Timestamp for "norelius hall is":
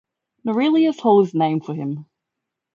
0.47-1.35